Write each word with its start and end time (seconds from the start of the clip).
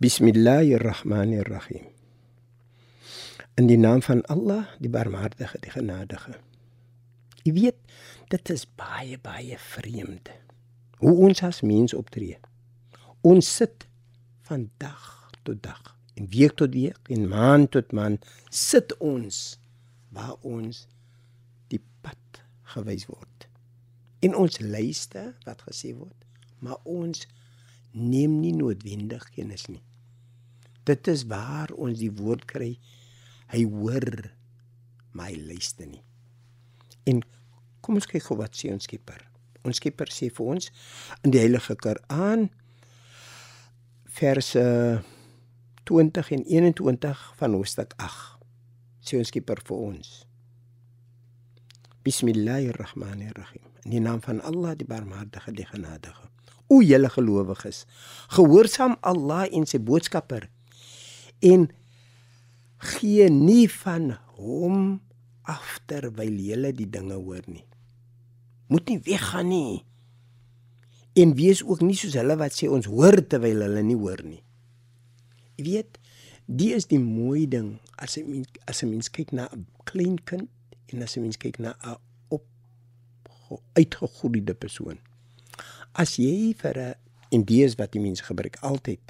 Bismillahirrahmanirrahim. 0.00 1.84
In 3.56 3.68
die 3.68 3.76
naam 3.76 4.00
van 4.00 4.24
Allah, 4.24 4.64
die 4.80 4.88
Barmhartige, 4.88 5.60
die 5.60 5.68
Genadige. 5.68 6.40
Jy 7.46 7.54
weet, 7.56 7.78
dit 8.32 8.52
is 8.52 8.66
baie 8.78 9.16
baie 9.22 9.56
vreemd 9.72 10.28
hoe 11.00 11.14
ons 11.26 11.40
as 11.46 11.62
mens 11.64 11.94
optree. 11.96 12.36
Ons 13.24 13.48
sit 13.56 13.86
van 14.48 14.66
dag 14.82 15.30
tot 15.48 15.62
dag, 15.64 15.94
en 16.20 16.28
week 16.28 16.58
tot 16.60 16.74
week, 16.76 17.08
en 17.08 17.28
maand 17.32 17.70
tot 17.72 17.92
maand 17.96 18.26
sit 18.52 18.92
ons 19.00 19.38
waar 20.12 20.36
ons 20.44 20.84
die 21.72 21.80
pad 22.04 22.42
gewys 22.74 23.06
word. 23.08 23.46
En 24.20 24.36
ons 24.36 24.60
luister 24.60 25.32
wat 25.46 25.64
gesê 25.64 25.94
word, 25.96 26.26
maar 26.60 26.76
ons 26.84 27.24
neem 27.96 28.36
nie 28.42 28.52
noodwendig 28.52 29.24
kennis 29.32 29.64
nie. 29.70 29.80
Dit 30.84 31.08
is 31.08 31.24
waar 31.30 31.72
ons 31.72 32.00
die 32.00 32.12
woord 32.12 32.44
kry. 32.50 32.74
Hy 33.50 33.64
hoor 33.64 34.30
my 35.16 35.32
luister 35.48 35.88
nie. 35.88 36.02
En 37.08 37.22
kom 37.80 37.98
ons 38.00 38.08
kyk 38.08 38.24
gou 38.28 38.38
wat 38.40 38.56
sê 38.56 38.72
ons 38.72 38.84
Skepper. 38.84 39.22
Ons 39.66 39.80
Skepper 39.80 40.12
sê 40.12 40.30
vir 40.32 40.54
ons 40.54 40.70
in 41.24 41.34
die 41.34 41.42
Heilige 41.42 41.76
Koran 41.80 42.48
verse 44.20 44.64
20 45.90 46.32
en 46.36 46.44
21 46.46 47.22
van 47.40 47.56
hoofstuk 47.56 47.94
8. 47.96 48.40
Sê 49.04 49.18
ons 49.20 49.32
Skepper 49.32 49.62
vir 49.66 49.86
ons. 49.90 50.10
Bismillahirrahmanirrahim. 52.04 53.66
In 53.84 53.96
die 53.96 54.00
naam 54.00 54.22
van 54.24 54.40
Allah, 54.40 54.76
die 54.76 54.88
Barmhartige, 54.88 55.52
die 55.52 55.66
Genadige. 55.68 56.28
O 56.70 56.80
julle 56.80 57.10
gelowiges, 57.10 57.84
gehoorsaam 58.30 58.96
Allah 59.02 59.48
en 59.50 59.66
sy 59.66 59.80
boodskapper 59.82 60.46
en 61.42 61.66
gee 62.94 63.26
nie 63.32 63.66
van 63.80 64.12
hom 64.38 65.00
af 65.48 65.80
terwyl 65.86 66.36
jy 66.38 66.72
die 66.72 66.88
dinge 66.90 67.14
hoor 67.14 67.44
nie. 67.46 67.64
Moet 68.68 68.88
nie 68.88 69.00
weggaan 69.04 69.48
nie. 69.48 69.84
En 71.18 71.34
wees 71.34 71.62
ook 71.64 71.80
nie 71.80 71.96
soos 71.98 72.14
hulle 72.14 72.36
wat 72.38 72.54
sê 72.54 72.68
ons 72.70 72.86
hoor 72.86 73.18
terwyl 73.26 73.64
hulle 73.66 73.82
nie 73.82 73.98
hoor 73.98 74.22
nie. 74.22 74.42
Jy 75.58 75.64
weet, 75.64 75.98
die 76.46 76.72
is 76.74 76.86
die 76.90 77.00
mooi 77.02 77.46
ding 77.48 77.78
as 77.98 78.16
'n 78.16 78.30
mens 78.30 78.48
as 78.66 78.82
'n 78.82 78.90
mens 78.90 79.10
kyk 79.10 79.32
na 79.32 79.48
'n 79.52 79.66
klein 79.84 80.18
kind 80.24 80.48
en 80.92 81.02
as 81.02 81.16
'n 81.16 81.22
mens 81.22 81.36
kyk 81.36 81.58
na 81.58 81.74
'n 81.82 81.98
op 82.28 82.44
uitgegroeide 83.74 84.54
persoon. 84.54 84.98
As 85.92 86.16
jy 86.16 86.54
vir 86.54 86.76
'n 86.78 86.94
en 87.30 87.44
die 87.44 87.64
is 87.64 87.74
wat 87.74 87.92
die 87.92 88.00
mense 88.02 88.24
gebruik 88.24 88.56
altyd 88.62 89.00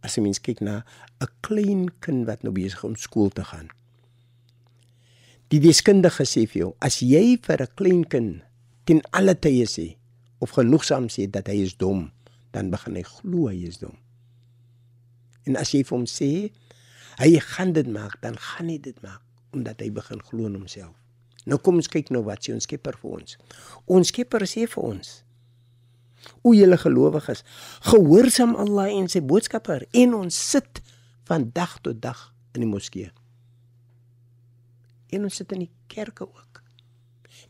as 0.00 0.16
'n 0.16 0.22
mens 0.22 0.40
kyk 0.40 0.60
na 0.60 0.84
'n 1.20 1.30
klein 1.40 1.98
kind 2.00 2.26
wat 2.26 2.42
nou 2.42 2.52
besig 2.52 2.84
om 2.84 2.96
skool 2.96 3.28
te 3.28 3.44
gaan. 3.44 3.68
Die 5.52 5.60
deskundige 5.62 6.24
sê 6.26 6.42
vir 6.50 6.60
jou, 6.60 6.70
as 6.82 6.98
jy 7.02 7.38
vir 7.38 7.62
'n 7.62 7.74
klein 7.78 8.04
kind 8.04 8.42
ten 8.84 9.00
alle 9.12 9.34
tye 9.34 9.66
sê 9.66 9.96
of 10.40 10.50
genoegsaam 10.50 11.06
sê 11.08 11.30
dat 11.30 11.46
hy 11.46 11.62
is 11.62 11.74
dom, 11.76 12.10
dan 12.52 12.70
begin 12.70 12.96
hy 12.96 13.02
glo 13.02 13.48
hy 13.48 13.66
is 13.66 13.78
dom. 13.78 13.96
En 15.46 15.56
as 15.56 15.70
jy 15.70 15.84
vir 15.84 15.96
hom 15.98 16.06
sê 16.06 16.50
hy 17.18 17.38
gaan 17.38 17.72
dit 17.72 17.86
maak, 17.86 18.20
dan 18.22 18.36
gaan 18.36 18.68
hy 18.68 18.78
dit 18.78 19.02
maak 19.02 19.22
omdat 19.52 19.80
hy 19.80 19.90
begin 19.90 20.20
glo 20.20 20.46
in 20.46 20.54
homself. 20.54 20.94
Nou 21.46 21.58
kom 21.58 21.76
ons 21.76 21.88
kyk 21.88 22.10
nou 22.10 22.24
wat 22.26 22.42
sê 22.42 22.52
ons 22.52 22.66
Skepper 22.66 22.96
vir 22.98 23.10
ons. 23.10 23.38
Ons 23.86 24.08
Skepper 24.08 24.42
sê 24.46 24.66
vir 24.66 24.82
ons 24.82 25.22
O 26.42 26.54
julle 26.54 26.76
gelowiges, 26.76 27.44
gehoorsaam 27.86 28.56
Allah 28.58 28.90
en 28.90 29.06
sy 29.10 29.22
boodskapper 29.22 29.86
en 29.94 30.14
ons 30.14 30.34
sit 30.34 30.82
van 31.28 31.50
dag 31.54 31.78
tot 31.84 32.00
dag 32.02 32.32
in 32.54 32.64
die 32.64 32.70
moskee. 32.70 33.12
En 35.10 35.26
ons 35.28 35.34
sit 35.34 35.52
in 35.52 35.66
die 35.66 35.72
kerke 35.92 36.26
ook. 36.26 36.62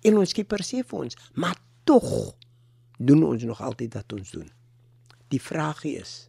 En 0.05 0.19
ons 0.21 0.31
skieper 0.31 0.62
sê 0.67 0.83
vir 0.84 1.06
ons, 1.06 1.17
maar 1.34 1.56
tog 1.89 2.37
doen 2.99 3.22
ons 3.25 3.43
nog 3.49 3.61
altyd 3.61 3.94
wat 3.94 4.12
ons 4.17 4.31
doen. 4.31 4.49
Die 5.33 5.43
vraag 5.43 5.84
is 5.89 6.27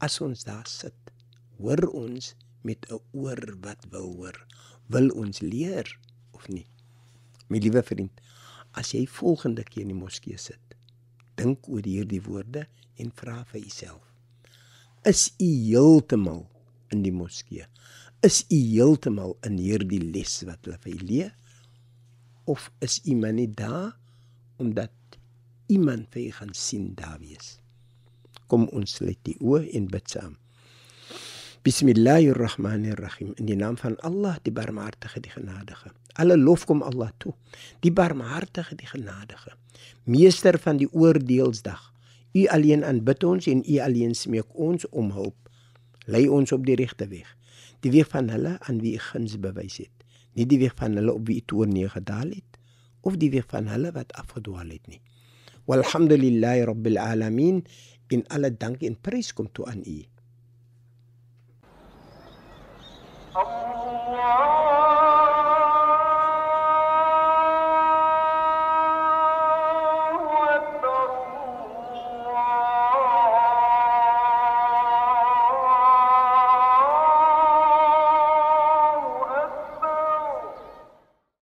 as 0.00 0.20
ons 0.24 0.44
daar 0.48 0.68
sit, 0.68 0.96
hoor 1.60 1.82
ons 1.92 2.34
met 2.64 2.86
'n 2.88 3.00
oor 3.12 3.40
wat 3.60 3.84
wil 3.90 4.14
hoor. 4.16 4.46
Wil 4.86 5.10
ons 5.10 5.40
leer 5.40 5.98
of 6.32 6.48
nie? 6.48 6.66
My 7.48 7.58
liewe 7.58 7.82
vriend, 7.82 8.20
as 8.72 8.92
jy 8.92 9.06
volgende 9.06 9.62
keer 9.62 9.82
in 9.82 9.92
die 9.92 10.02
moskee 10.02 10.38
sit, 10.38 10.74
dink 11.34 11.68
oor 11.68 11.82
hierdie 11.82 12.22
woorde 12.22 12.66
en 12.96 13.12
vra 13.14 13.44
vir 13.44 13.60
jouself: 13.60 14.02
Is 15.04 15.32
u 15.38 15.44
heeltemal 15.44 16.46
in 16.88 17.02
die 17.02 17.12
moskee? 17.12 17.66
Is 18.20 18.42
u 18.52 18.56
heeltemal 18.56 19.30
in 19.48 19.54
hierdie 19.56 20.02
les 20.12 20.34
wat 20.44 20.66
hulle 20.68 20.76
vir 20.82 20.92
u 20.92 21.06
leer? 21.08 21.30
Of 22.44 22.66
is 22.84 22.98
u 23.08 23.14
maar 23.16 23.32
net 23.32 23.54
daar 23.56 23.94
omdat 24.60 24.92
iemand 25.72 26.10
vir 26.12 26.26
u 26.26 26.34
gaan 26.36 26.52
sien 26.52 26.90
daar 26.98 27.16
wees? 27.22 27.54
Kom 28.52 28.66
ons 28.76 28.98
sluit 28.98 29.16
die 29.24 29.38
oë 29.40 29.62
en 29.72 29.88
bid 29.88 30.12
saam. 30.12 30.36
Bismillahirrahmanirrahim. 31.64 33.32
In 33.40 33.48
die 33.48 33.56
naam 33.56 33.80
van 33.80 33.96
Allah, 34.04 34.36
die 34.44 34.52
Barmhartige, 34.52 35.24
die 35.24 35.32
Genadige. 35.32 35.96
Alle 36.20 36.36
lof 36.36 36.68
kom 36.68 36.84
Allah 36.84 37.14
toe. 37.24 37.32
Die 37.80 37.92
Barmhartige, 37.92 38.76
die 38.76 38.90
Genadige. 38.90 39.56
Meester 40.04 40.60
van 40.60 40.76
die 40.76 40.92
oordeelsdag. 40.92 41.88
U 42.36 42.44
alleen 42.52 42.84
aanbid 42.84 43.24
ons 43.24 43.48
en 43.48 43.64
u 43.64 43.80
alleen 43.80 44.12
smeek 44.12 44.52
ons 44.52 44.84
om 44.92 45.08
hulp. 45.16 45.40
Lei 46.10 46.26
ons 46.28 46.52
op 46.52 46.66
die 46.66 46.76
regte 46.78 47.06
weg. 47.10 47.28
Die 47.84 47.92
weg 47.94 48.10
van 48.10 48.30
hulle 48.32 48.56
aan 48.66 48.80
wie 48.82 48.96
u 48.98 49.02
guns 49.10 49.38
bewys 49.40 49.78
het. 49.84 49.94
Nie 50.34 50.46
die 50.50 50.58
weg 50.58 50.74
van 50.78 50.98
hulle 50.98 51.14
op 51.14 51.28
wie 51.30 51.38
u 51.40 51.44
toorn 51.46 51.72
neergedaal 51.74 52.34
het 52.34 52.58
of 53.00 53.16
die 53.16 53.30
weg 53.32 53.46
van 53.48 53.70
hulle 53.72 53.92
wat 53.96 54.12
afgedwaal 54.12 54.74
het 54.74 54.86
nie. 54.90 55.00
Walhamdulillahi 55.70 56.66
rabbil 56.68 56.98
alamin. 56.98 57.64
In 58.10 58.26
alle 58.28 58.50
dank 58.50 58.82
en 58.82 58.98
prys 59.00 59.32
kom 59.32 59.48
toe 59.52 59.66
aan 59.70 59.84
u. 59.86 60.00
Allah 63.32 64.59